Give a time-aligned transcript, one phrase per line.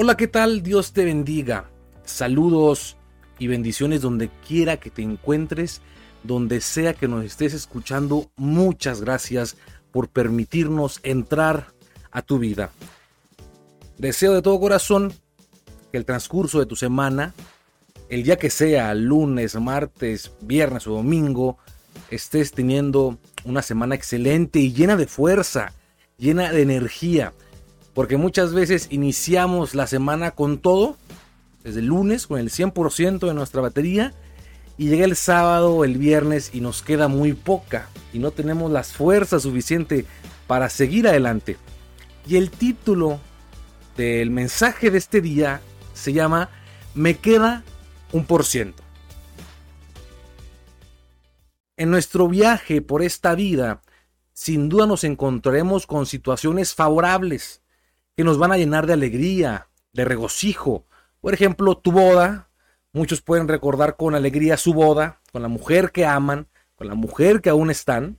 [0.00, 0.62] Hola, ¿qué tal?
[0.62, 1.68] Dios te bendiga.
[2.04, 2.96] Saludos
[3.40, 5.82] y bendiciones donde quiera que te encuentres,
[6.22, 8.30] donde sea que nos estés escuchando.
[8.36, 9.56] Muchas gracias
[9.90, 11.72] por permitirnos entrar
[12.12, 12.70] a tu vida.
[13.96, 15.12] Deseo de todo corazón
[15.90, 17.34] que el transcurso de tu semana,
[18.08, 21.58] el día que sea, lunes, martes, viernes o domingo,
[22.08, 25.72] estés teniendo una semana excelente y llena de fuerza,
[26.18, 27.32] llena de energía
[27.98, 30.96] porque muchas veces iniciamos la semana con todo,
[31.64, 34.14] desde el lunes, con el 100% de nuestra batería,
[34.76, 38.92] y llega el sábado, el viernes, y nos queda muy poca, y no tenemos las
[38.92, 40.04] fuerzas suficientes
[40.46, 41.56] para seguir adelante.
[42.24, 43.18] Y el título
[43.96, 45.60] del mensaje de este día
[45.92, 46.50] se llama
[46.94, 47.64] Me queda
[48.12, 48.80] un por ciento.
[51.76, 53.82] En nuestro viaje por esta vida,
[54.34, 57.60] sin duda nos encontraremos con situaciones favorables,
[58.18, 60.84] que nos van a llenar de alegría, de regocijo.
[61.20, 62.50] Por ejemplo, tu boda.
[62.92, 67.40] Muchos pueden recordar con alegría su boda, con la mujer que aman, con la mujer
[67.40, 68.18] que aún están.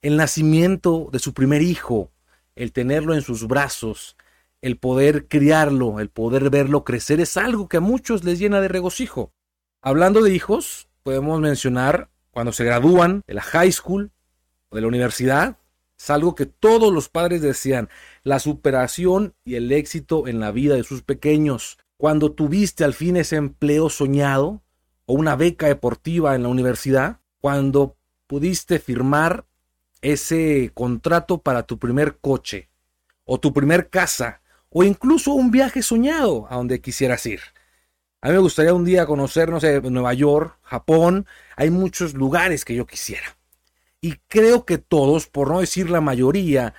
[0.00, 2.12] El nacimiento de su primer hijo,
[2.54, 4.16] el tenerlo en sus brazos,
[4.62, 8.68] el poder criarlo, el poder verlo crecer, es algo que a muchos les llena de
[8.68, 9.34] regocijo.
[9.82, 14.12] Hablando de hijos, podemos mencionar cuando se gradúan de la high school
[14.70, 15.58] o de la universidad,
[15.98, 17.88] es algo que todos los padres desean,
[18.22, 21.78] la superación y el éxito en la vida de sus pequeños.
[21.96, 24.62] Cuando tuviste al fin ese empleo soñado
[25.06, 29.46] o una beca deportiva en la universidad, cuando pudiste firmar
[30.02, 32.68] ese contrato para tu primer coche
[33.24, 37.40] o tu primer casa o incluso un viaje soñado a donde quisieras ir.
[38.20, 42.64] A mí me gustaría un día conocer, no sé, Nueva York, Japón, hay muchos lugares
[42.64, 43.35] que yo quisiera.
[44.06, 46.74] Y creo que todos, por no decir la mayoría,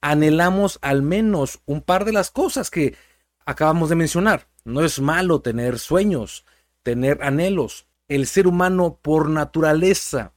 [0.00, 2.96] anhelamos al menos un par de las cosas que
[3.46, 4.48] acabamos de mencionar.
[4.64, 6.44] No es malo tener sueños,
[6.82, 7.86] tener anhelos.
[8.08, 10.32] El ser humano por naturaleza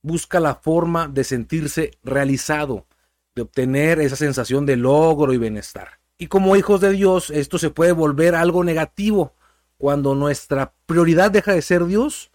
[0.00, 2.86] busca la forma de sentirse realizado,
[3.34, 6.00] de obtener esa sensación de logro y bienestar.
[6.16, 9.34] Y como hijos de Dios, esto se puede volver algo negativo
[9.76, 12.30] cuando nuestra prioridad deja de ser Dios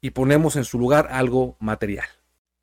[0.00, 2.08] y ponemos en su lugar algo material.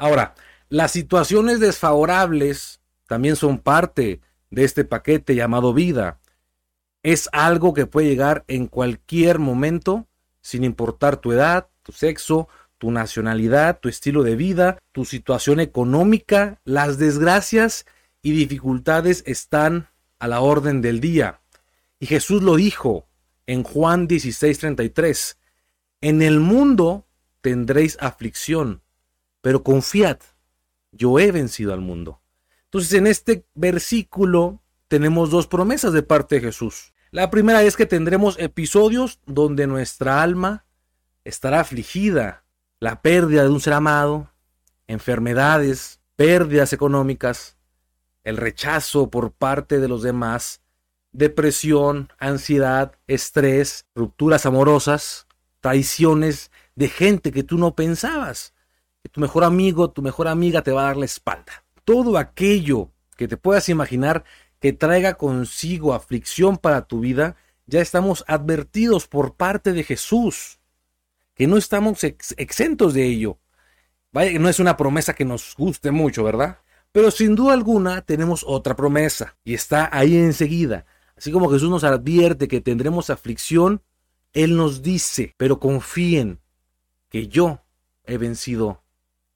[0.03, 0.35] Ahora,
[0.67, 4.19] las situaciones desfavorables también son parte
[4.49, 6.19] de este paquete llamado vida.
[7.03, 10.05] Es algo que puede llegar en cualquier momento,
[10.41, 12.49] sin importar tu edad, tu sexo,
[12.79, 17.85] tu nacionalidad, tu estilo de vida, tu situación económica, las desgracias
[18.21, 19.87] y dificultades están
[20.19, 21.39] a la orden del día.
[22.01, 23.07] Y Jesús lo dijo
[23.47, 25.37] en Juan 16:33,
[26.01, 27.07] en el mundo
[27.39, 28.82] tendréis aflicción,
[29.43, 30.19] pero confiad,
[30.93, 32.21] yo he vencido al mundo.
[32.63, 36.93] Entonces en este versículo tenemos dos promesas de parte de Jesús.
[37.11, 40.65] La primera es que tendremos episodios donde nuestra alma
[41.25, 42.45] estará afligida,
[42.79, 44.31] la pérdida de un ser amado,
[44.87, 47.57] enfermedades, pérdidas económicas,
[48.23, 50.61] el rechazo por parte de los demás,
[51.11, 55.27] depresión, ansiedad, estrés, rupturas amorosas,
[55.59, 58.52] traiciones de gente que tú no pensabas
[59.09, 61.63] tu mejor amigo, tu mejor amiga te va a dar la espalda.
[61.83, 64.23] Todo aquello que te puedas imaginar
[64.59, 70.59] que traiga consigo aflicción para tu vida, ya estamos advertidos por parte de Jesús,
[71.35, 73.39] que no estamos exentos de ello.
[74.11, 76.59] Vaya, no es una promesa que nos guste mucho, ¿verdad?
[76.91, 80.85] Pero sin duda alguna tenemos otra promesa y está ahí enseguida.
[81.17, 83.81] Así como Jesús nos advierte que tendremos aflicción,
[84.31, 86.39] Él nos dice, pero confíen
[87.09, 87.61] que yo
[88.05, 88.82] he vencido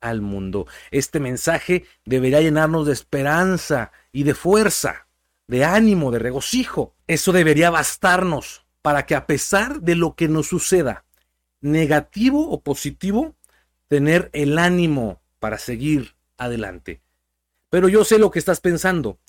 [0.01, 0.67] al mundo.
[0.91, 5.07] Este mensaje debería llenarnos de esperanza y de fuerza,
[5.47, 6.95] de ánimo, de regocijo.
[7.07, 11.05] Eso debería bastarnos para que a pesar de lo que nos suceda,
[11.61, 13.35] negativo o positivo,
[13.87, 17.01] tener el ánimo para seguir adelante.
[17.69, 19.19] Pero yo sé lo que estás pensando.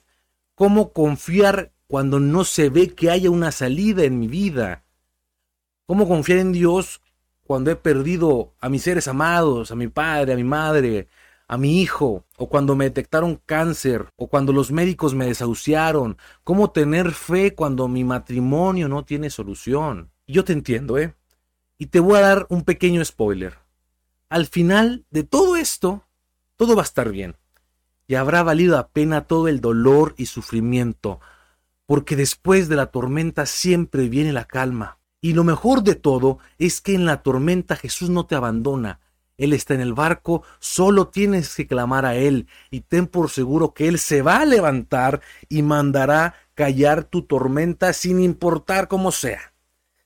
[0.54, 4.84] ¿Cómo confiar cuando no se ve que haya una salida en mi vida?
[5.87, 7.00] ¿Cómo confiar en Dios
[7.48, 11.08] cuando he perdido a mis seres amados, a mi padre, a mi madre,
[11.46, 16.72] a mi hijo, o cuando me detectaron cáncer, o cuando los médicos me desahuciaron, cómo
[16.72, 20.10] tener fe cuando mi matrimonio no tiene solución.
[20.26, 21.14] Yo te entiendo, ¿eh?
[21.78, 23.60] Y te voy a dar un pequeño spoiler.
[24.28, 26.04] Al final de todo esto,
[26.56, 27.34] todo va a estar bien.
[28.06, 31.18] Y habrá valido la pena todo el dolor y sufrimiento,
[31.86, 34.97] porque después de la tormenta siempre viene la calma.
[35.20, 39.00] Y lo mejor de todo es que en la tormenta Jesús no te abandona.
[39.37, 43.73] Él está en el barco, solo tienes que clamar a Él y ten por seguro
[43.73, 49.53] que Él se va a levantar y mandará callar tu tormenta sin importar cómo sea.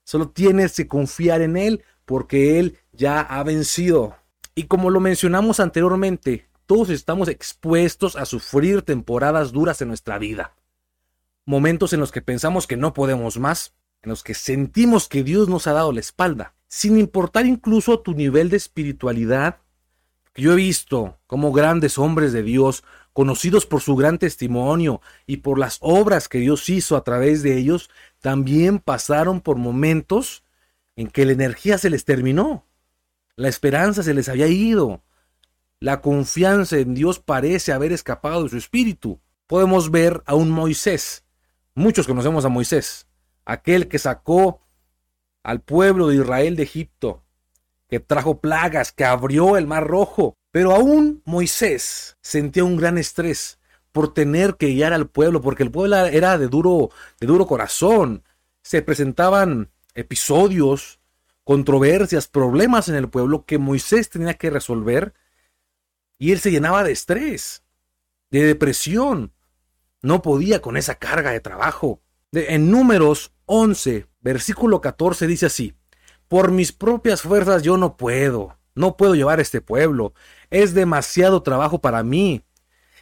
[0.05, 4.17] Solo tienes que confiar en Él porque Él ya ha vencido.
[4.55, 10.55] Y como lo mencionamos anteriormente, todos estamos expuestos a sufrir temporadas duras en nuestra vida.
[11.47, 15.49] Momentos en los que pensamos que no podemos más, en los que sentimos que Dios
[15.49, 19.59] nos ha dado la espalda, sin importar incluso tu nivel de espiritualidad.
[20.35, 25.59] Yo he visto como grandes hombres de Dios, conocidos por su gran testimonio y por
[25.59, 27.91] las obras que Dios hizo a través de ellos,
[28.21, 30.43] también pasaron por momentos
[30.97, 32.67] en que la energía se les terminó,
[33.37, 35.03] la esperanza se les había ido,
[35.81, 39.21] la confianza en Dios parece haber escapado de su espíritu.
[39.47, 41.25] Podemos ver a un Moisés,
[41.75, 43.07] muchos conocemos a Moisés,
[43.45, 44.61] aquel que sacó
[45.43, 47.25] al pueblo de Israel de Egipto,
[47.89, 50.35] que trajo plagas, que abrió el mar rojo.
[50.51, 53.59] Pero aún Moisés sentía un gran estrés
[53.91, 56.91] por tener que guiar al pueblo, porque el pueblo era de duro,
[57.21, 58.25] de duro corazón.
[58.63, 61.01] Se presentaban episodios,
[61.45, 65.15] controversias, problemas en el pueblo que Moisés tenía que resolver
[66.19, 67.65] y él se llenaba de estrés,
[68.31, 69.33] de depresión.
[70.03, 72.01] No podía con esa carga de trabajo.
[72.33, 75.75] en números 11, versículo 14 dice así,
[76.29, 80.15] por mis propias fuerzas yo no puedo, no puedo llevar este pueblo,
[80.51, 82.43] es demasiado trabajo para mí.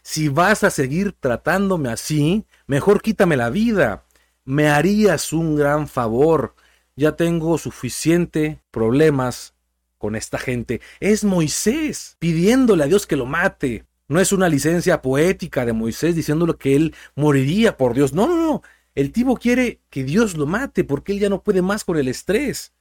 [0.02, 4.04] Si vas a seguir tratándome así, mejor quítame la vida.
[4.44, 6.54] Me harías un gran favor.
[6.96, 9.54] Ya tengo suficiente problemas
[9.98, 10.80] con esta gente.
[10.98, 13.84] Es Moisés pidiéndole a Dios que lo mate.
[14.08, 18.12] No es una licencia poética de Moisés diciéndole que él moriría por Dios.
[18.12, 18.62] No, no, no.
[19.00, 22.06] El tipo quiere que Dios lo mate porque él ya no puede más con el
[22.06, 22.74] estrés.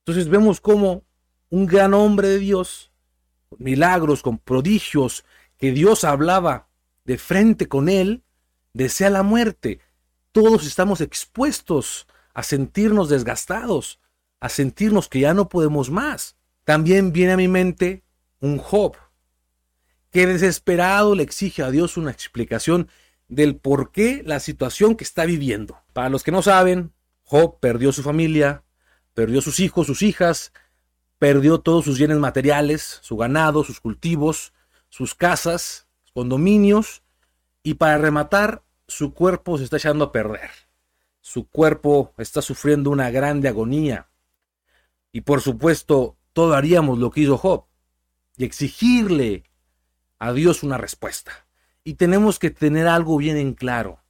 [0.00, 1.04] Entonces vemos como
[1.50, 2.90] un gran hombre de Dios,
[3.48, 5.24] con milagros, con prodigios,
[5.56, 6.68] que Dios hablaba
[7.04, 8.24] de frente con él,
[8.72, 9.78] desea la muerte.
[10.32, 14.00] Todos estamos expuestos a sentirnos desgastados,
[14.40, 16.34] a sentirnos que ya no podemos más.
[16.64, 18.02] También viene a mi mente
[18.40, 18.96] un Job,
[20.10, 22.88] que desesperado le exige a Dios una explicación
[23.30, 25.80] del por qué la situación que está viviendo.
[25.94, 26.92] Para los que no saben,
[27.22, 28.64] Job perdió su familia,
[29.14, 30.52] perdió sus hijos, sus hijas,
[31.18, 34.52] perdió todos sus bienes materiales, su ganado, sus cultivos,
[34.88, 37.02] sus casas, condominios,
[37.62, 40.50] y para rematar, su cuerpo se está echando a perder.
[41.20, 44.08] Su cuerpo está sufriendo una grande agonía.
[45.12, 47.66] Y por supuesto, todo haríamos lo que hizo Job,
[48.36, 49.44] y exigirle
[50.18, 51.46] a Dios una respuesta.
[51.84, 54.00] Y tenemos que tener algo bien en claro.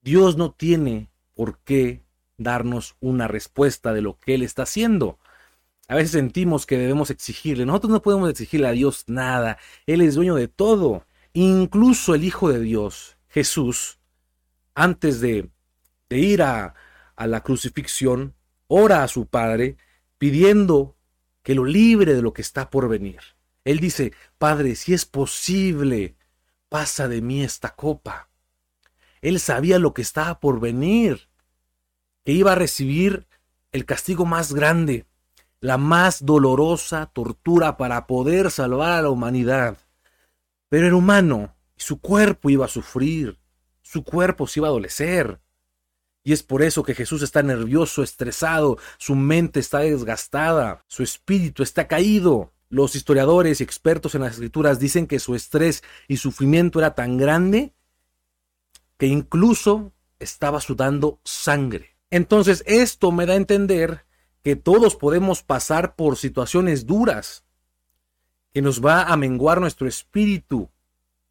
[0.00, 2.04] Dios no tiene por qué
[2.38, 5.18] darnos una respuesta de lo que Él está haciendo.
[5.88, 7.66] A veces sentimos que debemos exigirle.
[7.66, 9.58] Nosotros no podemos exigirle a Dios nada.
[9.86, 11.06] Él es dueño de todo.
[11.32, 13.98] Incluso el Hijo de Dios, Jesús,
[14.74, 15.50] antes de,
[16.08, 16.74] de ir a,
[17.14, 18.34] a la crucifixión,
[18.68, 19.76] ora a su Padre
[20.18, 20.96] pidiendo
[21.42, 23.20] que lo libre de lo que está por venir.
[23.64, 26.16] Él dice, Padre, si es posible,
[26.68, 28.28] pasa de mí esta copa.
[29.20, 31.28] Él sabía lo que estaba por venir
[32.24, 33.26] que iba a recibir
[33.72, 35.06] el castigo más grande,
[35.60, 39.78] la más dolorosa tortura para poder salvar a la humanidad.
[40.68, 43.38] Pero era humano y su cuerpo iba a sufrir,
[43.82, 45.40] su cuerpo se iba a adolecer.
[46.24, 51.62] Y es por eso que Jesús está nervioso, estresado, su mente está desgastada, su espíritu
[51.62, 52.52] está caído.
[52.68, 57.16] Los historiadores y expertos en las escrituras dicen que su estrés y sufrimiento era tan
[57.16, 57.72] grande
[58.98, 61.96] que incluso estaba sudando sangre.
[62.10, 64.06] Entonces esto me da a entender
[64.42, 67.44] que todos podemos pasar por situaciones duras,
[68.52, 70.70] que nos va a menguar nuestro espíritu,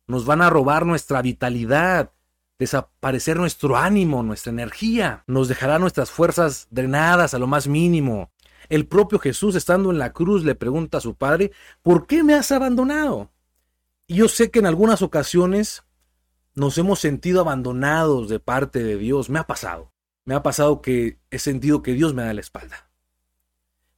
[0.08, 2.12] nos van a robar nuestra vitalidad,
[2.60, 8.32] desaparecer nuestro ánimo, nuestra energía, nos dejará nuestras fuerzas drenadas a lo más mínimo.
[8.70, 12.34] El propio Jesús, estando en la cruz, le pregunta a su Padre, ¿por qué me
[12.34, 13.32] has abandonado?
[14.08, 15.84] Y yo sé que en algunas ocasiones
[16.54, 19.92] nos hemos sentido abandonados de parte de Dios, me ha pasado
[20.26, 22.90] me ha pasado que he sentido que Dios me da la espalda.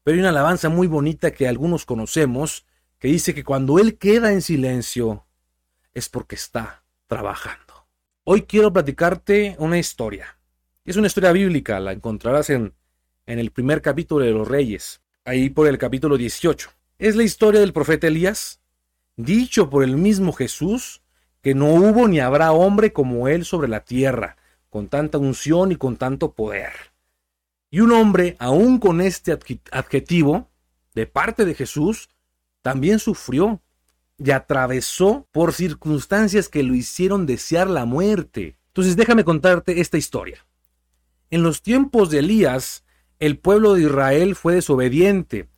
[0.03, 2.65] Pero hay una alabanza muy bonita que algunos conocemos
[2.99, 5.25] que dice que cuando Él queda en silencio
[5.93, 7.87] es porque está trabajando.
[8.23, 10.37] Hoy quiero platicarte una historia.
[10.83, 12.73] Es una historia bíblica, la encontrarás en,
[13.27, 16.69] en el primer capítulo de los Reyes, ahí por el capítulo 18.
[16.97, 18.61] Es la historia del profeta Elías,
[19.17, 21.03] dicho por el mismo Jesús,
[21.41, 24.37] que no hubo ni habrá hombre como él sobre la tierra,
[24.69, 26.71] con tanta unción y con tanto poder.
[27.69, 29.37] Y un hombre, aún con este
[29.71, 30.49] adjetivo,
[30.95, 32.09] de parte de Jesús,
[32.61, 33.61] también sufrió
[34.17, 38.57] y atravesó por circunstancias que lo hicieron desear la muerte.
[38.69, 40.45] Entonces déjame contarte esta historia.
[41.29, 42.85] En los tiempos de Elías,
[43.19, 45.49] el pueblo de Israel fue desobediente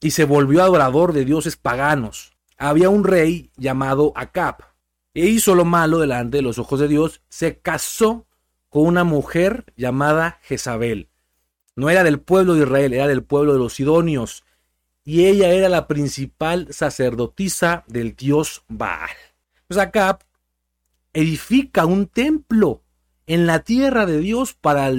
[0.00, 2.32] y se volvió adorador de dioses paganos.
[2.56, 4.56] Había un rey llamado Acab,
[5.14, 8.26] e hizo lo malo delante de los ojos de Dios, se casó
[8.68, 11.08] con una mujer llamada Jezabel.
[11.76, 14.44] No era del pueblo de Israel, era del pueblo de los Sidonios,
[15.04, 19.10] y ella era la principal sacerdotisa del dios Baal.
[19.66, 20.24] Pues Acab
[21.12, 22.82] edifica un templo
[23.26, 24.90] en la tierra de Dios para,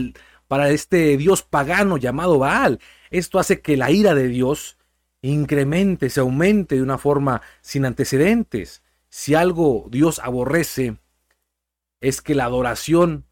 [0.49, 2.79] para este dios pagano llamado Baal.
[3.11, 4.77] Esto hace que la ira de Dios
[5.21, 8.81] incremente, se aumente de una forma sin antecedentes.
[9.09, 10.97] Si algo Dios aborrece,
[12.01, 13.25] es que la adoración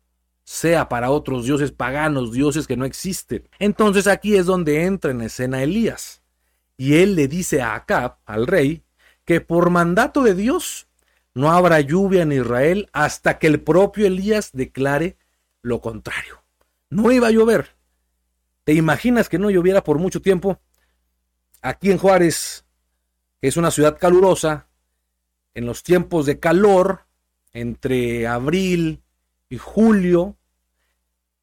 [0.44, 3.50] sea para otros dioses paganos, dioses que no existen.
[3.58, 6.22] Entonces aquí es donde entra en escena Elías.
[6.78, 8.84] Y él le dice a Acab, al rey,
[9.26, 10.88] que por mandato de Dios
[11.34, 15.18] no habrá lluvia en Israel hasta que el propio Elías declare
[15.64, 16.44] lo contrario.
[16.90, 17.76] No iba a llover.
[18.64, 20.60] ¿Te imaginas que no lloviera por mucho tiempo?
[21.62, 22.66] Aquí en Juárez,
[23.42, 24.68] que es una ciudad calurosa,
[25.54, 27.08] en los tiempos de calor,
[27.54, 29.02] entre abril
[29.50, 30.38] y julio,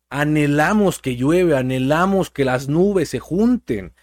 [0.08, 3.94] anhelamos que llueve, anhelamos que las nubes se junten.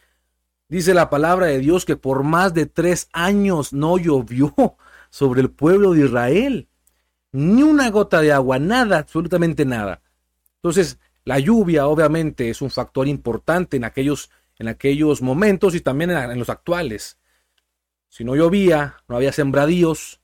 [0.68, 4.54] Dice la palabra de Dios que por más de tres años no llovió
[5.10, 6.68] sobre el pueblo de Israel.
[7.32, 10.02] Ni una gota de agua, nada, absolutamente nada.
[10.56, 14.30] Entonces, la lluvia obviamente es un factor importante en aquellos
[14.62, 17.18] en aquellos momentos y también en, los actuales.
[18.10, 20.22] Si no llovía, no había sembradíos,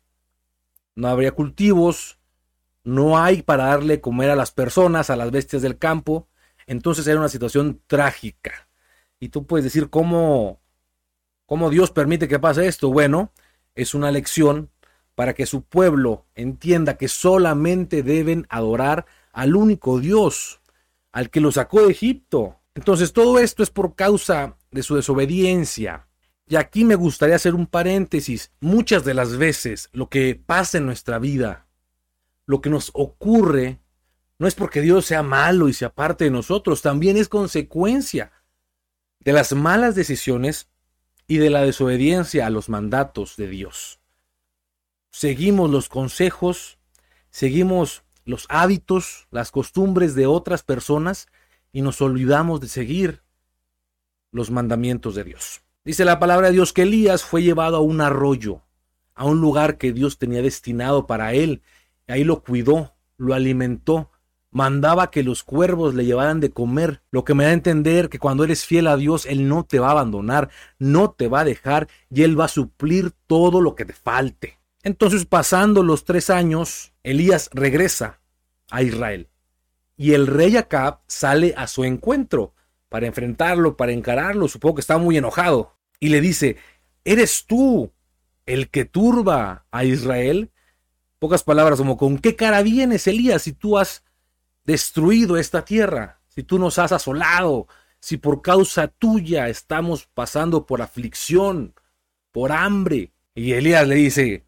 [0.94, 2.20] no habría cultivos,
[2.84, 6.27] no hay para darle comer a las personas, a las bestias del campo.
[6.68, 8.70] Entonces era una situación trágica.
[9.20, 10.62] Y tú puedes decir cómo,
[11.48, 12.92] cómo Dios permite que pase esto.
[12.92, 13.32] Bueno,
[13.74, 14.70] es una lección
[15.16, 20.62] para que su pueblo entienda que solamente deben adorar al único Dios,
[21.18, 26.08] al que lo sacó de Egipto, entonces todo esto es por causa de su desobediencia.
[26.48, 28.52] Y aquí me gustaría hacer un paréntesis.
[28.60, 31.66] Muchas de las veces lo que pasa en nuestra vida,
[32.46, 33.80] lo que nos ocurre,
[34.38, 38.32] no es porque Dios sea malo y se aparte de nosotros, también es consecuencia
[39.20, 40.70] de las malas decisiones
[41.26, 44.00] y de la desobediencia a los mandatos de Dios.
[45.10, 46.78] Seguimos los consejos,
[47.32, 51.27] seguimos los hábitos, las costumbres de otras personas
[51.72, 53.24] y nos olvidamos de seguir
[54.31, 55.62] los mandamientos de Dios.
[55.86, 58.62] Dice la palabra de Dios que Elías fue llevado a un arroyo,
[59.15, 61.62] a un lugar que Dios tenía destinado para él.
[62.07, 64.12] Ahí lo cuidó, lo alimentó,
[64.51, 68.19] mandaba que los cuervos le llevaran de comer, lo que me da a entender que
[68.19, 71.46] cuando eres fiel a Dios, Él no te va a abandonar, no te va a
[71.46, 74.60] dejar y Él va a suplir todo lo que te falte.
[74.84, 78.20] Entonces, pasando los tres años, Elías regresa
[78.70, 79.30] a Israel
[79.96, 82.54] y el rey Acab sale a su encuentro
[82.90, 84.50] para enfrentarlo, para encararlo.
[84.50, 86.58] Supongo que está muy enojado y le dice,
[87.06, 87.94] ¿eres tú
[88.46, 90.52] el que turba a Israel?
[91.18, 94.04] Pocas palabras como, ¿con qué cara vienes, Elías, si tú has
[94.66, 97.68] destruido esta tierra, si tú nos has asolado,
[98.02, 101.74] si por causa tuya estamos pasando por aflicción,
[102.34, 103.14] por hambre?
[103.34, 104.46] Y Elías le dice,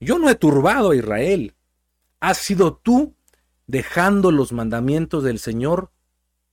[0.00, 1.54] yo no he turbado a Israel,
[2.22, 3.16] has sido tú
[3.66, 5.90] dejando los mandamientos del Señor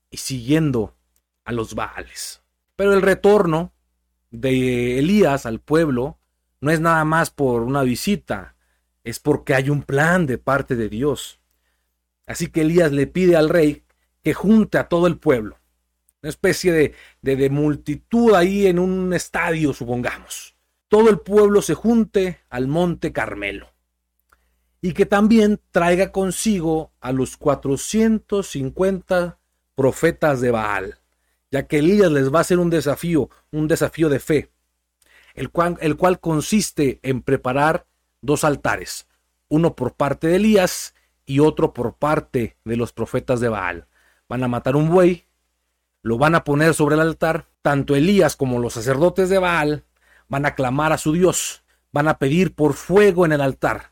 [0.09, 0.97] y siguiendo
[1.45, 2.41] a los Baales.
[2.75, 3.71] Pero el retorno
[4.31, 6.17] de Elías al pueblo
[6.59, 8.55] no es nada más por una visita,
[9.03, 11.39] es porque hay un plan de parte de Dios.
[12.25, 13.83] Así que Elías le pide al rey
[14.23, 15.59] que junte a todo el pueblo,
[16.23, 20.55] una especie de, de, de multitud ahí en un estadio, supongamos.
[20.87, 23.69] Todo el pueblo se junte al monte Carmelo
[24.81, 29.37] y que también traiga consigo a los 450
[29.75, 30.99] profetas de Baal,
[31.51, 34.51] ya que Elías les va a hacer un desafío, un desafío de fe,
[35.33, 37.85] el cual, el cual consiste en preparar
[38.21, 39.07] dos altares,
[39.49, 40.95] uno por parte de Elías
[41.25, 43.87] y otro por parte de los profetas de Baal.
[44.27, 45.25] Van a matar un buey,
[46.01, 49.85] lo van a poner sobre el altar, tanto Elías como los sacerdotes de Baal
[50.27, 53.88] van a clamar a su Dios, van a pedir por fuego en el altar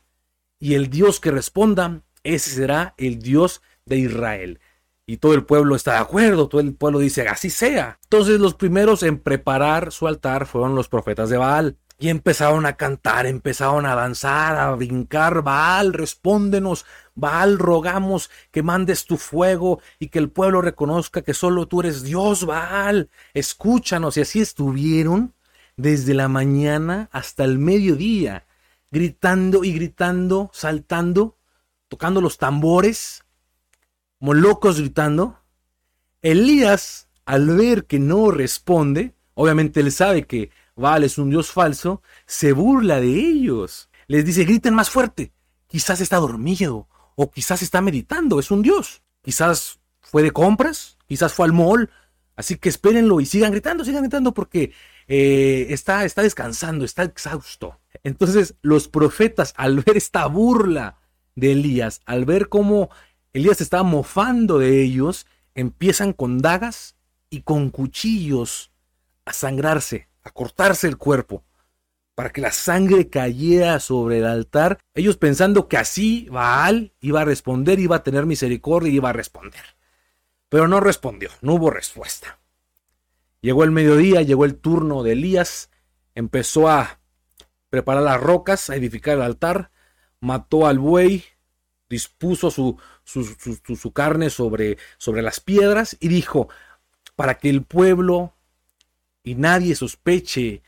[0.58, 4.60] y el Dios que responda, ese será el Dios de Israel.
[5.06, 7.98] Y todo el pueblo está de acuerdo, todo el pueblo dice, así sea.
[8.04, 11.78] Entonces los primeros en preparar su altar fueron los profetas de Baal.
[12.00, 15.42] Y empezaron a cantar, empezaron a danzar, a brincar.
[15.42, 16.84] Baal, respóndenos.
[17.14, 22.04] Baal, rogamos que mandes tu fuego y que el pueblo reconozca que solo tú eres
[22.04, 23.10] Dios, Baal.
[23.34, 24.16] Escúchanos.
[24.16, 25.34] Y así estuvieron
[25.76, 28.44] desde la mañana hasta el mediodía
[28.90, 31.36] gritando y gritando, saltando,
[31.88, 33.24] tocando los tambores,
[34.18, 35.40] como locos gritando.
[36.22, 42.02] Elías, al ver que no responde, obviamente él sabe que Baal es un dios falso,
[42.26, 43.88] se burla de ellos.
[44.06, 45.32] Les dice, griten más fuerte.
[45.66, 49.02] Quizás está dormido o quizás está meditando, es un dios.
[49.22, 51.90] Quizás fue de compras, quizás fue al mall.
[52.36, 54.72] Así que espérenlo y sigan gritando, sigan gritando porque
[55.08, 57.80] eh, está, está descansando, está exhausto.
[58.08, 60.98] Entonces los profetas al ver esta burla
[61.36, 62.90] de Elías, al ver cómo
[63.32, 66.96] Elías estaba mofando de ellos, empiezan con dagas
[67.30, 68.72] y con cuchillos
[69.24, 71.44] a sangrarse, a cortarse el cuerpo,
[72.14, 77.24] para que la sangre cayera sobre el altar, ellos pensando que así Baal iba a
[77.24, 79.62] responder, iba a tener misericordia y iba a responder.
[80.48, 82.40] Pero no respondió, no hubo respuesta.
[83.40, 85.70] Llegó el mediodía, llegó el turno de Elías,
[86.14, 86.97] empezó a
[87.70, 89.70] preparar las rocas, a edificar el altar,
[90.20, 91.24] mató al buey,
[91.88, 96.48] dispuso su, su, carne sobre, sobre las piedras y dijo,
[97.16, 98.34] para que el pueblo
[99.22, 100.62] y nadie sospeche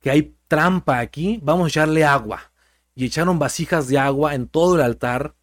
[0.00, 2.52] que hay trampa aquí, vamos a echarle agua.
[2.94, 5.34] Y echaron vasijas de agua en todo el altar,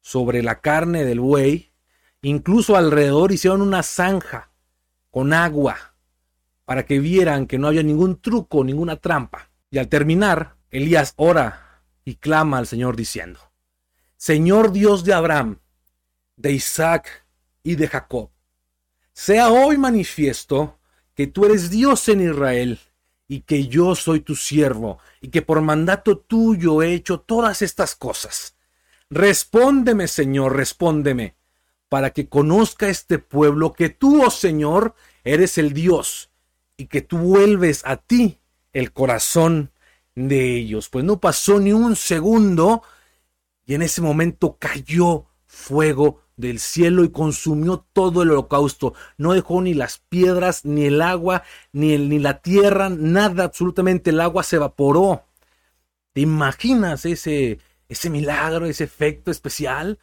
[0.00, 1.72] sobre la carne del buey,
[2.22, 4.50] incluso alrededor hicieron una zanja
[5.10, 5.94] con agua,
[6.64, 9.49] para que vieran que no había ningún truco, ninguna trampa.
[9.70, 13.38] Y al terminar, Elías ora y clama al Señor diciendo,
[14.16, 15.60] Señor Dios de Abraham,
[16.36, 17.24] de Isaac
[17.62, 18.30] y de Jacob,
[19.12, 20.80] sea hoy manifiesto
[21.14, 22.80] que tú eres Dios en Israel
[23.28, 27.94] y que yo soy tu siervo y que por mandato tuyo he hecho todas estas
[27.94, 28.56] cosas.
[29.08, 31.36] Respóndeme, Señor, respóndeme,
[31.88, 36.30] para que conozca este pueblo que tú, oh Señor, eres el Dios
[36.76, 38.39] y que tú vuelves a ti
[38.72, 39.72] el corazón
[40.14, 40.88] de ellos.
[40.88, 42.82] Pues no pasó ni un segundo
[43.64, 48.94] y en ese momento cayó fuego del cielo y consumió todo el holocausto.
[49.18, 54.10] No dejó ni las piedras, ni el agua, ni, el, ni la tierra, nada, absolutamente
[54.10, 55.24] el agua se evaporó.
[56.12, 59.98] ¿Te imaginas ese, ese milagro, ese efecto especial?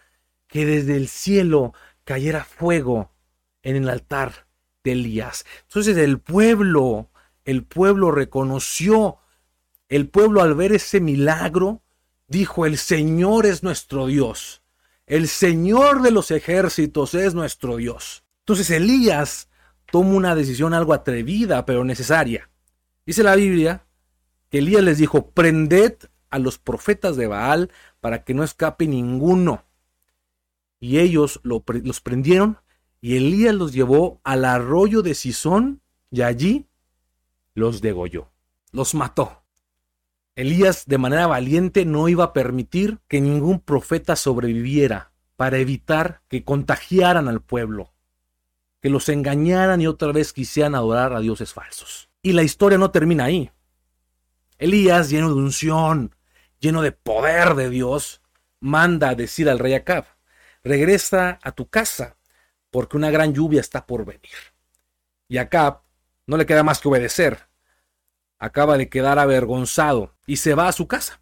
[0.48, 3.12] Que desde el cielo cayera fuego
[3.64, 4.48] en el altar
[4.84, 5.46] de Elías.
[5.64, 7.10] Entonces el pueblo,
[7.48, 9.18] el pueblo reconoció
[9.90, 11.82] el pueblo al ver ese milagro
[12.28, 14.62] dijo, el Señor es nuestro Dios.
[15.06, 18.26] El Señor de los ejércitos es nuestro Dios.
[18.40, 19.48] Entonces Elías
[19.90, 22.50] toma una decisión algo atrevida, pero necesaria.
[23.06, 23.86] Dice la Biblia
[24.50, 25.96] que Elías les dijo, prended
[26.30, 29.64] a los profetas de Baal para que no escape ninguno.
[30.82, 32.60] Y ellos los prendieron
[33.00, 35.82] y Elías los llevó al arroyo de Sison
[36.12, 36.67] y allí
[37.58, 38.30] los degolló,
[38.72, 39.42] los mató.
[40.36, 46.44] Elías de manera valiente no iba a permitir que ningún profeta sobreviviera para evitar que
[46.44, 47.94] contagiaran al pueblo,
[48.80, 52.12] que los engañaran y otra vez quisieran adorar a dioses falsos.
[52.22, 53.50] Y la historia no termina ahí.
[54.60, 56.16] Elías, lleno de unción,
[56.60, 58.22] lleno de poder de Dios,
[58.60, 60.06] manda a decir al rey Acab,
[60.64, 62.18] regresa a tu casa,
[62.70, 64.54] porque una gran lluvia está por venir.
[65.28, 65.82] Y Acab
[66.28, 67.47] no le queda más que obedecer
[68.40, 71.22] acaba de quedar avergonzado y se va a su casa.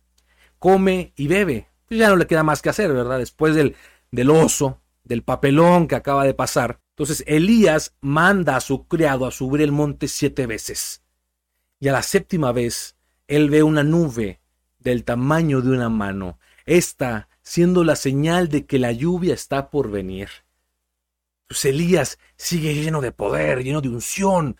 [0.60, 1.69] Come y bebe.
[1.88, 3.19] Pues ya no le queda más que hacer, ¿verdad?
[3.19, 3.75] Después del,
[4.12, 6.80] del oso, del papelón que acaba de pasar.
[6.89, 11.04] Entonces Elías manda a su criado a subir el monte siete veces.
[11.80, 12.95] Y a la séptima vez,
[13.28, 14.41] él ve una nube
[14.80, 19.91] del tamaño de una mano, esta siendo la señal de que la lluvia está por
[19.91, 20.30] venir.
[21.47, 24.58] Pues Elías sigue lleno de poder, lleno de unción,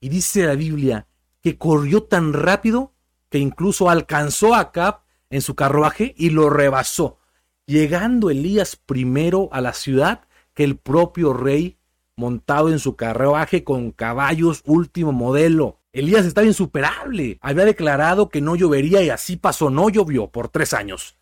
[0.00, 1.06] y dice la Biblia
[1.46, 2.92] que corrió tan rápido
[3.28, 7.20] que incluso alcanzó a Acab en su carruaje y lo rebasó,
[7.66, 10.22] llegando Elías primero a la ciudad
[10.54, 11.78] que el propio rey
[12.16, 15.78] montado en su carruaje con caballos último modelo.
[15.92, 17.38] Elías estaba insuperable.
[17.40, 21.16] Había declarado que no llovería y así pasó, no llovió por tres años.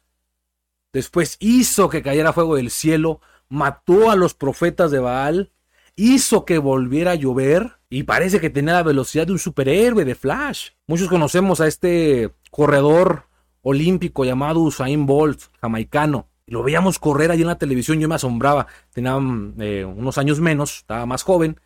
[0.90, 5.52] Después hizo que cayera fuego del cielo, mató a los profetas de Baal,
[5.96, 10.14] hizo que volviera a llover y parece que tenía la velocidad de un superhéroe de
[10.14, 10.70] Flash.
[10.87, 13.29] Muchos conocemos a este corredor
[13.62, 16.29] olímpico llamado Usain Bolt, jamaicano.
[16.47, 18.66] Lo veíamos correr allí en la televisión, yo me asombraba.
[18.90, 19.16] Tenía
[19.59, 21.61] eh, unos años menos, estaba más joven,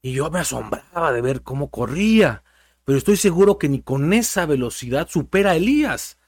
[0.00, 2.44] y yo me asombraba de ver cómo corría.
[2.84, 6.18] Pero estoy seguro que ni con esa velocidad supera a Elías.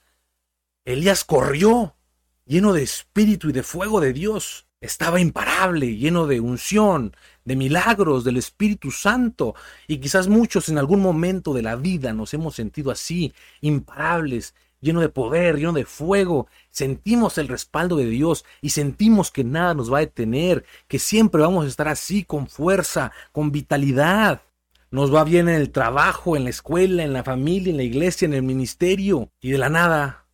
[0.84, 1.96] Elías corrió,
[2.44, 4.66] lleno de espíritu y de fuego de Dios.
[4.80, 9.54] Estaba imparable, lleno de unción, de milagros, del Espíritu Santo.
[9.86, 15.00] Y quizás muchos en algún momento de la vida nos hemos sentido así, imparables, lleno
[15.00, 16.46] de poder, lleno de fuego.
[16.70, 21.40] Sentimos el respaldo de Dios y sentimos que nada nos va a detener, que siempre
[21.42, 24.42] vamos a estar así, con fuerza, con vitalidad.
[24.90, 28.26] Nos va bien en el trabajo, en la escuela, en la familia, en la iglesia,
[28.26, 29.30] en el ministerio.
[29.40, 30.26] Y de la nada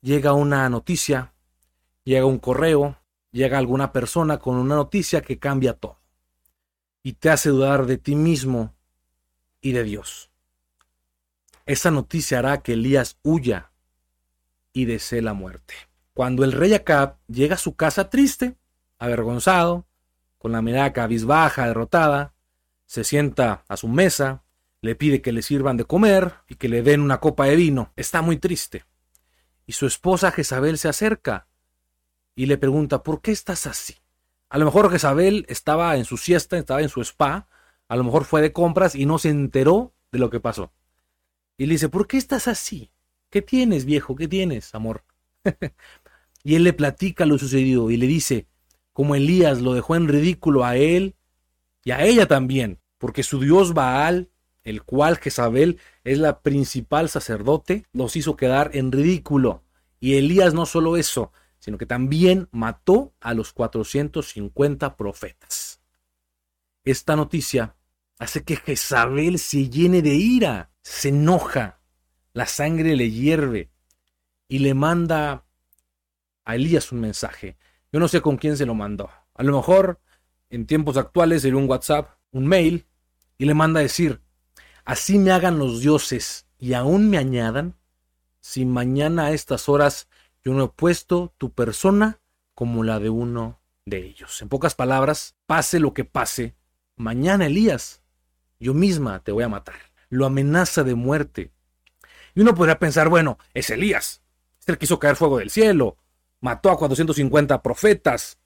[0.00, 1.32] llega una noticia,
[2.04, 2.96] llega un correo,
[3.32, 5.97] llega alguna persona con una noticia que cambia todo.
[7.02, 8.74] Y te hace dudar de ti mismo
[9.60, 10.30] y de Dios.
[11.66, 13.72] Esa noticia hará que Elías huya
[14.72, 15.74] y desee la muerte.
[16.14, 18.56] Cuando el rey Acab llega a su casa triste,
[18.98, 19.86] avergonzado,
[20.38, 22.34] con la mirada cabizbaja, derrotada,
[22.86, 24.44] se sienta a su mesa,
[24.80, 27.92] le pide que le sirvan de comer y que le den una copa de vino.
[27.96, 28.84] Está muy triste.
[29.66, 31.48] Y su esposa Jezabel se acerca
[32.34, 33.96] y le pregunta, ¿por qué estás así?
[34.50, 37.48] A lo mejor Jezabel estaba en su siesta, estaba en su spa,
[37.88, 40.72] a lo mejor fue de compras y no se enteró de lo que pasó.
[41.56, 42.90] Y le dice, ¿por qué estás así?
[43.30, 44.16] ¿Qué tienes, viejo?
[44.16, 45.04] ¿Qué tienes, amor?
[46.44, 48.46] y él le platica lo sucedido y le dice,
[48.92, 51.14] como Elías lo dejó en ridículo a él
[51.84, 54.30] y a ella también, porque su dios Baal,
[54.64, 59.62] el cual Jezabel es la principal sacerdote, los hizo quedar en ridículo.
[60.00, 61.32] Y Elías no solo eso,
[61.68, 65.82] sino que también mató a los 450 profetas.
[66.82, 67.76] Esta noticia
[68.18, 71.82] hace que Jezabel se llene de ira, se enoja,
[72.32, 73.70] la sangre le hierve
[74.48, 75.44] y le manda
[76.46, 77.58] a Elías un mensaje.
[77.92, 79.10] Yo no sé con quién se lo mandó.
[79.34, 80.00] A lo mejor
[80.48, 82.86] en tiempos actuales sería un WhatsApp, un mail,
[83.36, 84.22] y le manda a decir,
[84.86, 87.76] así me hagan los dioses y aún me añadan,
[88.40, 90.08] si mañana a estas horas
[90.48, 92.22] yo no he puesto tu persona
[92.54, 94.40] como la de uno de ellos.
[94.40, 96.56] En pocas palabras, pase lo que pase,
[96.96, 98.02] mañana Elías,
[98.58, 99.74] yo misma te voy a matar.
[100.08, 101.52] Lo amenaza de muerte.
[102.34, 104.22] Y uno podría pensar, bueno, es Elías,
[104.58, 105.98] es el que hizo caer fuego del cielo,
[106.40, 108.38] mató a 450 profetas,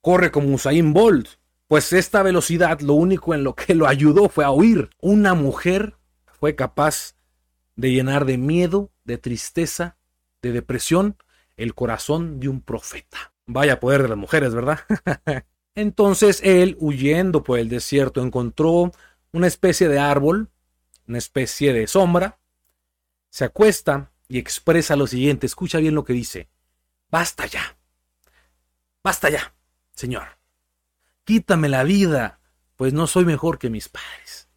[0.00, 1.28] corre como Usain Bolt.
[1.68, 4.90] Pues esta velocidad lo único en lo que lo ayudó fue a huir.
[5.00, 7.14] Una mujer fue capaz
[7.76, 9.96] de llenar de miedo, de tristeza,
[10.42, 11.16] de depresión
[11.56, 13.32] el corazón de un profeta.
[13.46, 14.80] Vaya poder de las mujeres, ¿verdad?
[15.74, 18.92] Entonces él, huyendo por el desierto, encontró
[19.32, 20.50] una especie de árbol,
[21.06, 22.38] una especie de sombra,
[23.28, 26.48] se acuesta y expresa lo siguiente, escucha bien lo que dice,
[27.10, 27.76] basta ya,
[29.04, 29.54] basta ya,
[29.94, 30.38] Señor,
[31.24, 32.40] quítame la vida,
[32.76, 34.48] pues no soy mejor que mis padres.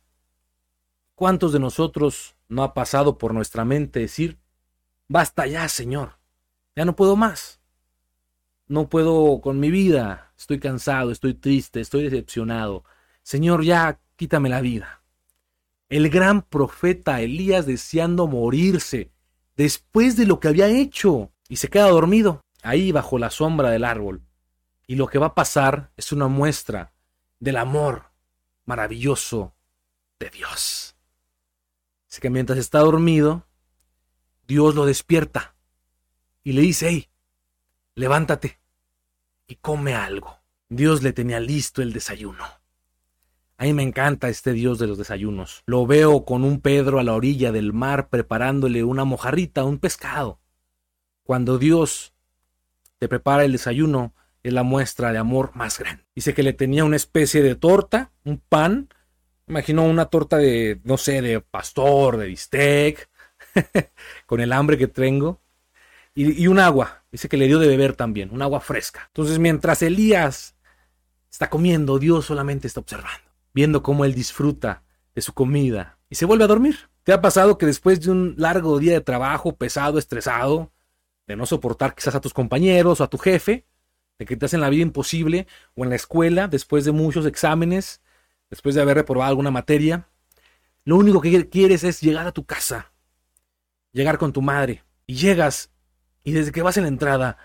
[1.15, 4.39] ¿Cuántos de nosotros no ha pasado por nuestra mente decir,
[5.09, 6.18] basta ya, Señor,
[6.79, 7.59] ya no puedo más.
[8.67, 10.31] No puedo con mi vida.
[10.37, 12.85] Estoy cansado, estoy triste, estoy decepcionado.
[13.21, 15.03] Señor, ya quítame la vida.
[15.89, 19.11] El gran profeta Elías deseando morirse
[19.57, 23.83] después de lo que había hecho y se queda dormido ahí bajo la sombra del
[23.83, 24.21] árbol.
[24.87, 26.93] Y lo que va a pasar es una muestra
[27.41, 28.13] del amor
[28.63, 29.53] maravilloso
[30.17, 30.95] de Dios.
[32.09, 33.45] Así que mientras está dormido,
[34.47, 35.57] Dios lo despierta
[36.43, 37.09] y le dice, hey,
[37.95, 38.59] levántate
[39.47, 40.37] y come algo.
[40.69, 42.45] Dios le tenía listo el desayuno.
[43.57, 45.63] A mí me encanta este Dios de los desayunos.
[45.65, 50.39] Lo veo con un Pedro a la orilla del mar preparándole una mojarrita, un pescado.
[51.23, 52.13] Cuando Dios
[52.99, 56.05] te prepara el desayuno, es la muestra de amor más grande.
[56.15, 58.87] Dice que le tenía una especie de torta, un pan.
[59.47, 63.09] Imagino una torta de, no sé, de pastor, de bistec,
[64.25, 65.41] con el hambre que tengo
[66.19, 67.03] y, un agua.
[67.11, 69.05] Dice que le dio de beber también, un agua fresca.
[69.07, 70.55] Entonces, mientras Elías
[71.31, 74.83] está comiendo, Dios solamente está observando, viendo cómo él disfruta
[75.15, 76.89] de su comida y se vuelve a dormir.
[77.03, 80.71] ¿Te ha pasado que después de un largo día de trabajo, pesado, estresado,
[81.25, 83.65] de no soportar quizás a tus compañeros o a tu jefe,
[84.17, 88.01] de que te hacen la vida imposible, o en la escuela, después de muchos exámenes,
[88.49, 90.09] después de haber reprobado alguna materia,
[90.83, 92.91] lo único que quieres es llegar a tu casa,
[93.93, 95.71] llegar con tu madre, y llegas
[96.23, 97.37] y desde que vas en la entrada,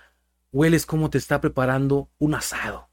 [0.52, 2.88] hueles cómo te está preparando un asado,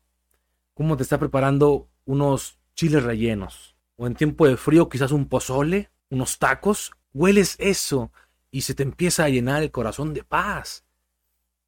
[0.74, 5.92] cómo te está preparando unos chiles rellenos, o en tiempo de frío quizás un pozole,
[6.10, 8.12] unos tacos, hueles eso
[8.50, 10.86] y se te empieza a llenar el corazón de paz.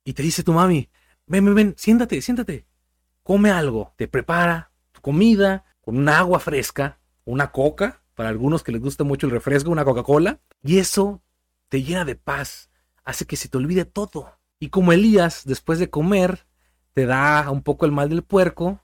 [0.04, 0.90] Y te dice tu mami,
[1.28, 2.66] ven, ven, ven, siéntate, siéntate,
[3.24, 8.72] come algo, te prepara tu comida con una agua fresca, una coca, para algunos que
[8.72, 11.22] les gusta mucho el refresco, una Coca-Cola, y eso
[11.70, 12.70] te llena de paz,
[13.04, 14.38] hace que se te olvide todo.
[14.60, 16.46] Y como Elías, después de comer,
[16.94, 18.82] te da un poco el mal del puerco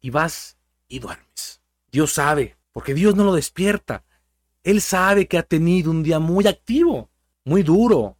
[0.00, 0.56] y vas
[0.88, 1.60] y duermes.
[1.90, 4.04] Dios sabe, porque Dios no lo despierta.
[4.62, 7.10] Él sabe que ha tenido un día muy activo,
[7.44, 8.16] muy duro,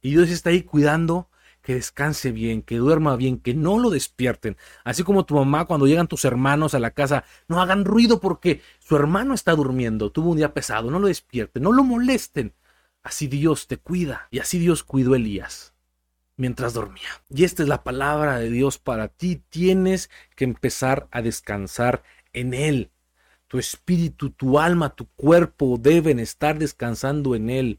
[0.00, 1.28] Y Dios está ahí cuidando
[1.62, 4.56] que descanse bien, que duerma bien, que no lo despierten.
[4.84, 8.62] Así como tu mamá cuando llegan tus hermanos a la casa, no hagan ruido porque
[8.78, 12.54] su hermano está durmiendo, tuvo un día pesado, no lo despierten, no lo molesten.
[13.08, 14.28] Así Dios te cuida.
[14.30, 15.72] Y así Dios cuidó a Elías
[16.36, 17.08] mientras dormía.
[17.30, 19.42] Y esta es la palabra de Dios para ti.
[19.48, 22.02] Tienes que empezar a descansar
[22.34, 22.90] en Él.
[23.46, 27.78] Tu espíritu, tu alma, tu cuerpo deben estar descansando en Él.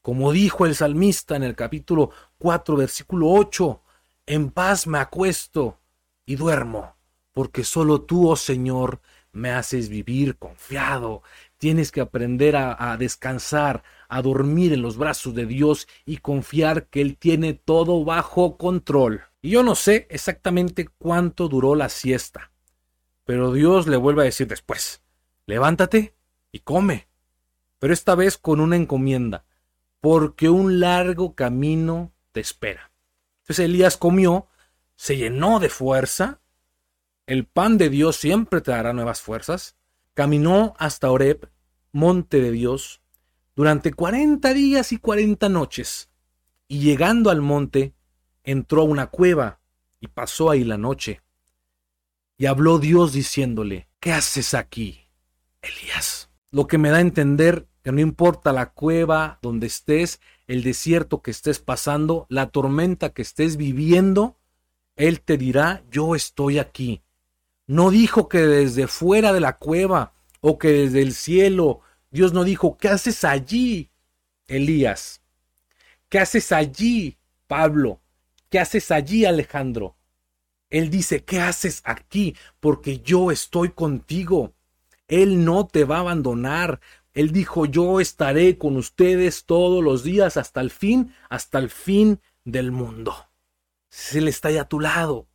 [0.00, 3.82] Como dijo el salmista en el capítulo 4, versículo 8,
[4.24, 5.80] en paz me acuesto
[6.24, 6.96] y duermo,
[7.32, 11.22] porque solo tú, oh Señor, me haces vivir confiado.
[11.62, 17.00] Tienes que aprender a, descansar, a dormir en los brazos de Dios y confiar que
[17.00, 19.22] Él tiene todo bajo control.
[19.40, 22.50] Y yo no sé exactamente cuánto duró la siesta,
[23.22, 25.04] pero Dios le vuelve a decir después,
[25.46, 26.16] levántate
[26.50, 27.06] y come,
[27.78, 29.44] pero esta vez con una encomienda
[30.00, 32.90] porque un largo camino te espera.
[33.42, 34.48] Entonces Elías comió,
[34.96, 36.40] se llenó de fuerza,
[37.24, 39.76] el pan de Dios siempre te dará nuevas fuerzas,
[40.14, 41.50] caminó hasta Oreb,
[41.92, 43.02] monte de Dios,
[43.54, 46.10] durante cuarenta días y cuarenta noches,
[46.68, 47.94] y llegando al monte,
[48.44, 49.60] entró a una cueva
[50.00, 51.22] y pasó ahí la noche.
[52.38, 55.06] Y habló Dios diciéndole, ¿qué haces aquí,
[55.60, 56.30] Elías?
[56.50, 61.22] Lo que me da a entender que no importa la cueva donde estés, el desierto
[61.22, 64.38] que estés pasando, la tormenta que estés viviendo,
[64.96, 67.02] Él te dirá, yo estoy aquí.
[67.66, 72.44] No dijo que desde fuera de la cueva o que desde el cielo, Dios no
[72.44, 73.90] dijo, ¿qué haces allí,
[74.46, 75.22] Elías?
[76.08, 78.00] ¿Qué haces allí, Pablo?
[78.50, 79.96] ¿Qué haces allí, Alejandro?
[80.68, 82.36] Él dice, ¿qué haces aquí?
[82.60, 84.54] Porque yo estoy contigo.
[85.06, 86.80] Él no te va a abandonar.
[87.14, 92.20] Él dijo, yo estaré con ustedes todos los días hasta el fin, hasta el fin
[92.44, 93.14] del mundo.
[94.14, 95.28] Él está ahí a tu lado,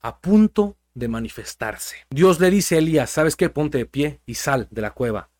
[0.00, 1.96] a punto de manifestarse.
[2.10, 3.50] Dios le dice a Elías, ¿sabes qué?
[3.50, 5.30] Ponte de pie y sal de la cueva.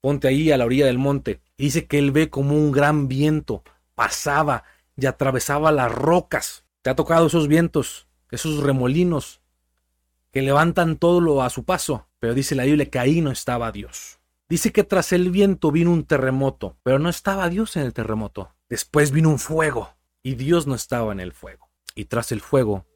[0.00, 1.40] Ponte ahí a la orilla del monte.
[1.56, 3.62] Y dice que él ve como un gran viento
[3.94, 4.64] pasaba
[4.96, 6.64] y atravesaba las rocas.
[6.82, 9.42] ¿Te ha tocado esos vientos, esos remolinos
[10.32, 12.08] que levantan todo lo a su paso?
[12.18, 14.18] Pero dice la Biblia que ahí no estaba Dios.
[14.48, 18.54] Dice que tras el viento vino un terremoto, pero no estaba Dios en el terremoto.
[18.70, 21.68] Después vino un fuego y Dios no estaba en el fuego.
[21.94, 22.86] Y tras el fuego,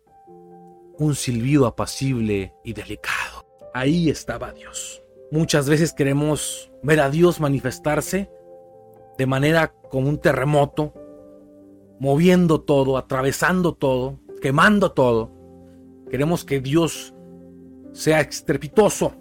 [0.98, 3.46] un silbido apacible y delicado.
[3.74, 5.02] Ahí estaba Dios.
[5.30, 8.30] Muchas veces queremos ver a Dios manifestarse
[9.16, 10.94] de manera como un terremoto,
[11.98, 15.32] moviendo todo, atravesando todo, quemando todo.
[16.10, 17.14] Queremos que Dios
[17.92, 19.14] sea estrepitoso,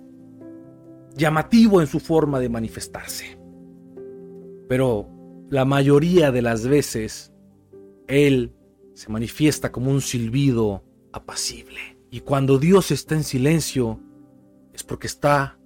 [1.15, 3.37] llamativo en su forma de manifestarse.
[4.67, 5.07] Pero
[5.49, 7.33] la mayoría de las veces
[8.07, 8.53] Él
[8.93, 10.83] se manifiesta como un silbido
[12.09, 13.99] Y cuando Dios está en silencio
[14.73, 15.57] es porque está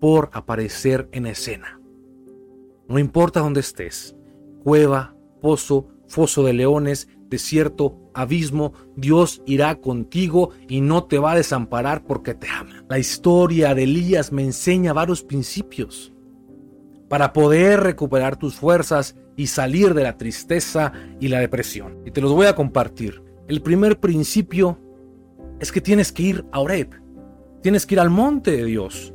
[0.00, 1.80] por aparecer en escena.
[2.88, 4.16] No importa dónde estés,
[4.62, 11.36] cueva, pozo, foso de leones, desierto, abismo, Dios irá contigo y no te va a
[11.36, 12.84] desamparar porque te ama.
[12.88, 16.12] La historia de Elías me enseña varios principios
[17.08, 21.98] para poder recuperar tus fuerzas y salir de la tristeza y la depresión.
[22.04, 23.22] Y te los voy a compartir.
[23.46, 24.78] El primer principio
[25.60, 26.90] es que tienes que ir a Oreb.
[27.62, 29.12] Tienes que ir al monte de Dios.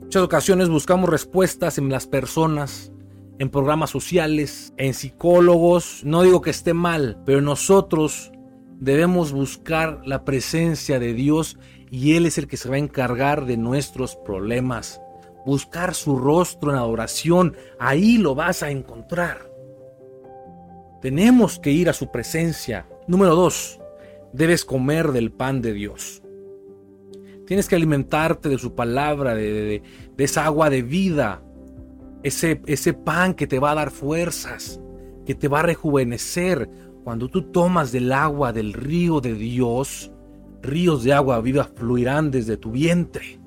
[0.00, 2.92] Muchas ocasiones buscamos respuestas en las personas,
[3.38, 6.02] en programas sociales, en psicólogos.
[6.04, 8.32] No digo que esté mal, pero nosotros
[8.80, 11.58] debemos buscar la presencia de Dios
[11.90, 15.00] y Él es el que se va a encargar de nuestros problemas.
[15.44, 19.50] Buscar su rostro en adoración, ahí lo vas a encontrar.
[21.02, 22.86] Tenemos que ir a su presencia.
[23.06, 23.78] Número dos,
[24.32, 26.22] debes comer del pan de Dios.
[27.46, 29.82] Tienes que alimentarte de su palabra, de,
[30.16, 31.42] de, esa agua de vida,
[32.22, 34.80] ese, ese pan que te va a dar fuerzas,
[35.24, 36.68] que te va a rejuvenecer.
[37.04, 40.10] Cuando tú tomas del agua del río de Dios,
[40.60, 43.38] ríos de agua viva fluirán desde tu vientre.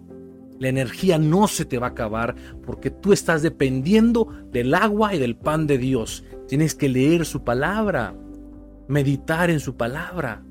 [0.60, 5.20] La energía no se te va a acabar porque tú estás dependiendo del agua y
[5.20, 6.26] del pan de Dios.
[6.48, 8.14] Tienes que leer su palabra,
[8.88, 10.44] meditar en su palabra,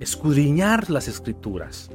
[0.00, 1.90] escudriñar las escrituras.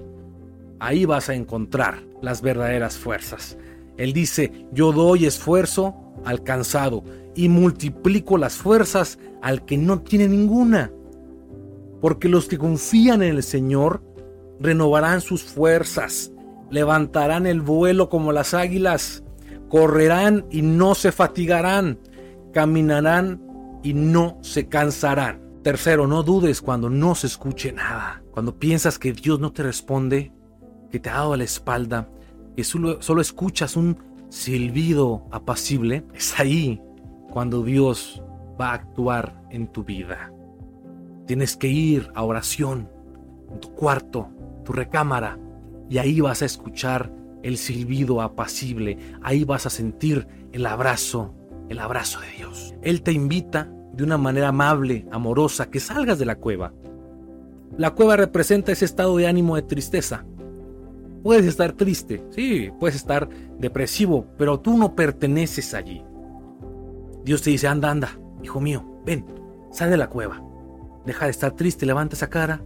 [0.79, 3.57] Ahí vas a encontrar las verdaderas fuerzas.
[3.97, 7.03] Él dice, yo doy esfuerzo al cansado
[7.35, 10.91] y multiplico las fuerzas al que no tiene ninguna.
[12.01, 14.03] Porque los que confían en el Señor
[14.59, 16.31] renovarán sus fuerzas,
[16.69, 19.23] levantarán el vuelo como las águilas,
[19.69, 21.99] correrán y no se fatigarán,
[22.53, 23.41] caminarán
[23.83, 25.50] y no se cansarán.
[25.63, 28.23] Tercero, no dudes cuando no se escuche nada.
[28.31, 30.33] Cuando piensas que Dios no te responde,
[30.89, 32.09] que te ha dado la espalda,
[32.55, 33.97] que solo, solo escuchas un
[34.29, 36.81] silbido apacible, es ahí
[37.29, 38.23] cuando Dios
[38.59, 40.33] va a actuar en tu vida.
[41.27, 42.89] Tienes que ir a oración,
[43.51, 44.29] en tu cuarto,
[44.65, 45.37] tu recámara,
[45.89, 51.35] y ahí vas a escuchar el silbido apacible, ahí vas a sentir el abrazo,
[51.69, 52.73] el abrazo de Dios.
[52.81, 56.73] Él te invita de una manera amable, amorosa, que salgas de la cueva.
[57.77, 60.25] La cueva representa ese estado de ánimo de tristeza.
[61.23, 66.03] Puedes estar triste, sí, puedes estar depresivo, pero tú no perteneces allí.
[67.23, 69.25] Dios te dice, anda, anda, hijo mío, ven,
[69.71, 70.41] sal de la cueva.
[71.05, 72.61] Deja de estar triste, levanta esa cara,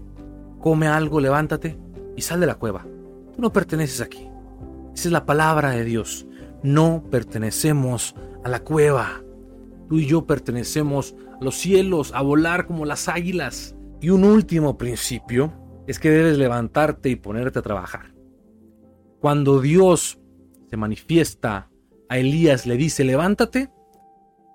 [0.60, 1.78] come algo, levántate
[2.16, 2.86] y sal de la cueva.
[3.36, 4.30] Tú no perteneces aquí.
[4.94, 6.26] Esa es la palabra de Dios.
[6.64, 9.25] No pertenecemos a la cueva.
[9.88, 13.76] Tú y yo pertenecemos a los cielos, a volar como las águilas.
[14.02, 15.54] Y un último principio
[15.88, 18.14] es que debes levantarte y ponerte a trabajar.
[19.20, 20.20] Cuando Dios
[20.70, 21.70] se manifiesta
[22.10, 23.72] a Elías, le dice, levántate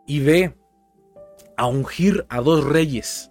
[0.06, 0.56] y ve
[1.56, 3.30] a ungir a dos reyes.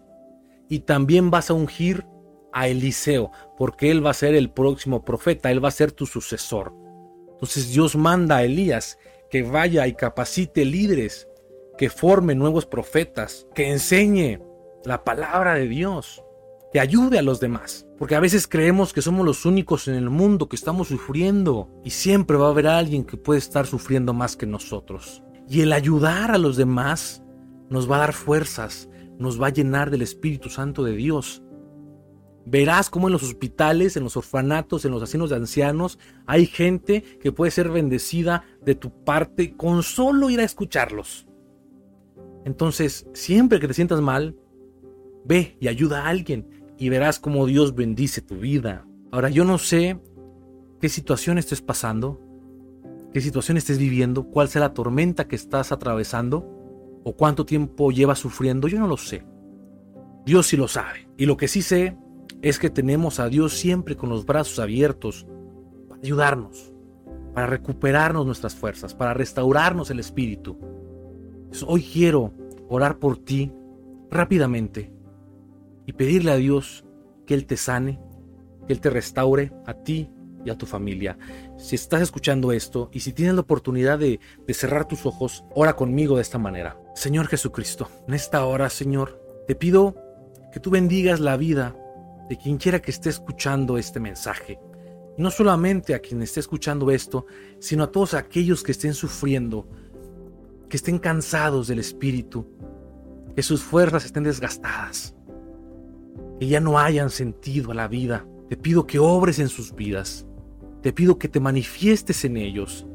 [0.70, 2.06] Y también vas a ungir
[2.52, 6.06] a Eliseo, porque él va a ser el próximo profeta, él va a ser tu
[6.06, 6.74] sucesor.
[7.32, 8.98] Entonces Dios manda a Elías
[9.30, 11.29] que vaya y capacite líderes,
[11.80, 14.42] que forme nuevos profetas, que enseñe
[14.84, 16.22] la palabra de Dios,
[16.74, 17.88] que ayude a los demás.
[17.98, 21.92] Porque a veces creemos que somos los únicos en el mundo que estamos sufriendo y
[21.92, 25.24] siempre va a haber alguien que puede estar sufriendo más que nosotros.
[25.48, 27.24] Y el ayudar a los demás
[27.70, 31.42] nos va a dar fuerzas, nos va a llenar del Espíritu Santo de Dios
[32.52, 37.04] Verás cómo en los hospitales, en los orfanatos, en los asilos de ancianos, hay gente
[37.22, 41.29] que puede ser bendecida de tu parte con solo ir a escucharlos.
[42.45, 44.36] Entonces, siempre que te sientas mal,
[45.25, 46.47] ve y ayuda a alguien
[46.78, 48.86] y verás cómo Dios bendice tu vida.
[49.12, 49.99] Ahora, yo no sé
[50.80, 52.21] qué situación estés pasando,
[53.13, 56.47] qué situación estés viviendo, cuál sea la tormenta que estás atravesando
[57.04, 59.25] o cuánto tiempo llevas sufriendo, yo no lo sé.
[60.25, 61.10] Dios sí lo sabe.
[61.17, 61.97] Y lo que sí sé
[62.41, 65.28] es que tenemos a Dios siempre con los brazos abiertos
[65.88, 66.73] para ayudarnos,
[67.34, 70.58] para recuperarnos nuestras fuerzas, para restaurarnos el espíritu.
[71.66, 72.34] Hoy quiero
[72.68, 73.52] orar por ti
[74.10, 74.92] rápidamente
[75.86, 76.86] y pedirle a Dios
[77.26, 78.00] que Él te sane,
[78.68, 80.10] que Él te restaure a ti
[80.46, 81.18] y a tu familia.
[81.58, 85.76] Si estás escuchando esto y si tienes la oportunidad de, de cerrar tus ojos, ora
[85.76, 86.80] conmigo de esta manera.
[86.96, 89.96] Señor Jesucristo, en esta hora, Señor, te pido
[90.52, 91.76] que tú bendigas la vida
[92.30, 94.60] de quien quiera que esté escuchando este mensaje.
[95.18, 97.26] No solamente a quien esté escuchando esto,
[97.60, 99.68] sino a todos aquellos que estén sufriendo,
[100.69, 102.47] que estén cansados del espíritu,
[103.36, 105.15] que sus fuerzas estén desgastadas,
[106.39, 108.25] que ya no hayan sentido a la vida.
[108.47, 110.25] Te pido que obres en sus vidas.
[110.82, 112.88] Te pido que te manifiestes en ellos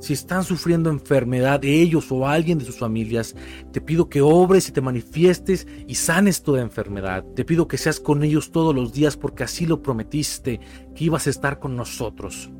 [0.00, 3.36] si están sufriendo enfermedad ellos o alguien de sus familias,
[3.70, 7.22] te pido que obres y te manifiestes y sanes toda enfermedad.
[7.36, 10.58] Te pido que seas con ellos todos los días porque así lo prometiste,
[10.94, 12.50] que ibas a estar con nosotros.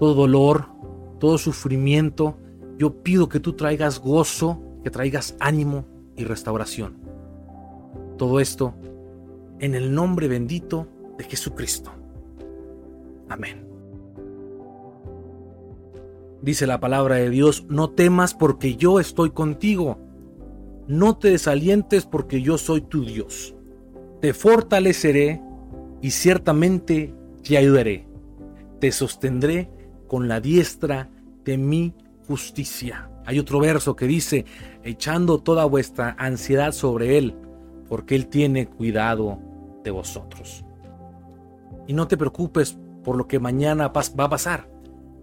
[0.00, 0.66] Todo dolor,
[1.20, 2.36] todo sufrimiento,
[2.82, 5.84] yo pido que tú traigas gozo, que traigas ánimo
[6.16, 6.96] y restauración.
[8.18, 8.74] Todo esto
[9.60, 11.92] en el nombre bendito de Jesucristo.
[13.28, 13.64] Amén.
[16.40, 19.98] Dice la palabra de Dios, no temas porque yo estoy contigo.
[20.88, 23.54] No te desalientes porque yo soy tu Dios.
[24.20, 25.40] Te fortaleceré
[26.00, 27.14] y ciertamente
[27.44, 28.08] te ayudaré.
[28.80, 29.70] Te sostendré
[30.08, 31.10] con la diestra
[31.44, 31.94] de mi
[32.26, 33.08] justicia.
[33.24, 34.44] Hay otro verso que dice,
[34.82, 37.34] echando toda vuestra ansiedad sobre Él,
[37.88, 39.38] porque Él tiene cuidado
[39.84, 40.64] de vosotros.
[41.86, 44.68] Y no te preocupes por lo que mañana va a pasar.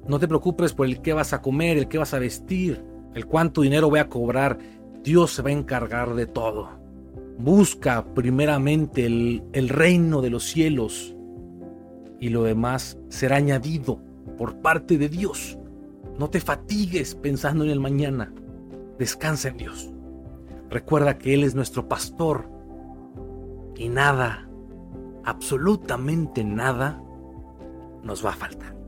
[0.07, 2.83] No te preocupes por el qué vas a comer, el qué vas a vestir,
[3.13, 4.57] el cuánto dinero voy a cobrar.
[5.03, 6.69] Dios se va a encargar de todo.
[7.37, 11.15] Busca primeramente el, el reino de los cielos
[12.19, 14.01] y lo demás será añadido
[14.37, 15.58] por parte de Dios.
[16.19, 18.33] No te fatigues pensando en el mañana.
[18.97, 19.89] Descansa en Dios.
[20.69, 22.49] Recuerda que Él es nuestro pastor
[23.77, 24.49] y nada,
[25.23, 27.01] absolutamente nada,
[28.03, 28.78] nos va a faltar.